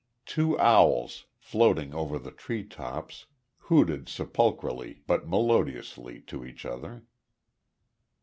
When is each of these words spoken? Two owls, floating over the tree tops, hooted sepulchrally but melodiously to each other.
Two 0.25 0.57
owls, 0.59 1.27
floating 1.37 1.93
over 1.93 2.17
the 2.17 2.31
tree 2.31 2.63
tops, 2.65 3.27
hooted 3.69 4.09
sepulchrally 4.09 5.03
but 5.05 5.29
melodiously 5.29 6.21
to 6.21 6.43
each 6.43 6.65
other. 6.65 7.03